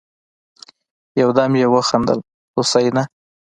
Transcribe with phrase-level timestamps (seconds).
[1.21, 2.19] يودم يې وخندل:
[2.53, 3.03] حسينه!